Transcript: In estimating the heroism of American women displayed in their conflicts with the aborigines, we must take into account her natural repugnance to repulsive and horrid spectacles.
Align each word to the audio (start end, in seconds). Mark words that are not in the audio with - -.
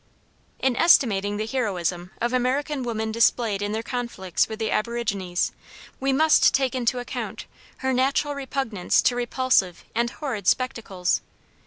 In 0.57 0.75
estimating 0.75 1.37
the 1.37 1.45
heroism 1.45 2.09
of 2.19 2.33
American 2.33 2.81
women 2.81 3.11
displayed 3.11 3.61
in 3.61 3.71
their 3.71 3.83
conflicts 3.83 4.49
with 4.49 4.57
the 4.57 4.71
aborigines, 4.71 5.51
we 5.99 6.11
must 6.11 6.55
take 6.55 6.73
into 6.73 6.97
account 6.97 7.45
her 7.85 7.93
natural 7.93 8.33
repugnance 8.33 8.99
to 9.03 9.15
repulsive 9.15 9.83
and 9.93 10.09
horrid 10.09 10.47
spectacles. 10.47 11.21